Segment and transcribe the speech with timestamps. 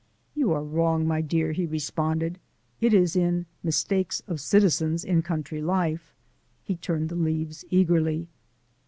[0.33, 2.39] "You are wrong, my dear," he responded,
[2.79, 6.15] "it is in 'Mistakes of Citizens in Country Life.'"
[6.63, 8.27] He turned the leaves eagerly.